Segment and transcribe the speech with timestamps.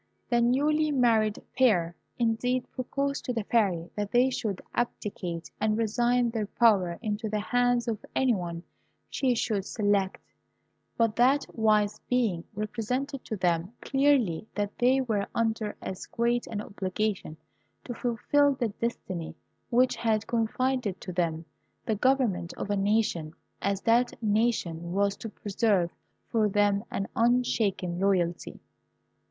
[0.31, 6.31] The newly married pair, indeed, proposed to the Fairy that they should abdicate, and resign
[6.31, 8.63] their power into the hands of any one
[9.11, 10.17] she should select;
[10.97, 16.61] but that wise being represented to them clearly that they were under as great an
[16.61, 17.37] obligation
[17.83, 19.35] to fulfil the destiny
[19.69, 21.45] which had confided to them
[21.85, 25.91] the government of a nation as that nation was to preserve
[26.25, 28.59] for them an unshaken loyalty.